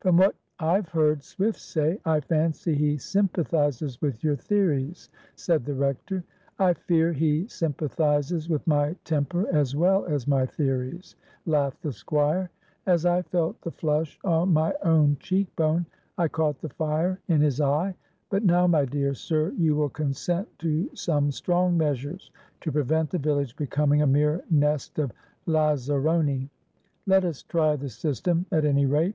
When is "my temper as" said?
8.66-9.76